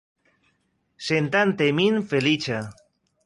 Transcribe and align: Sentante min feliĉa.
Sentante 1.09 1.69
min 1.81 2.01
feliĉa. 2.13 2.63